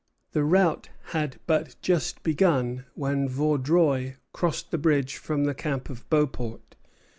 The 0.31 0.43
rout 0.43 0.89
had 1.11 1.37
but 1.45 1.75
just 1.83 2.23
begun 2.23 2.85
when 2.95 3.29
Vaudreuil 3.29 4.13
crossed 4.33 4.71
the 4.71 4.79
bridge 4.79 5.17
from 5.17 5.43
the 5.43 5.53
camp 5.53 5.91
of 5.91 6.09
Beauport. 6.09 6.75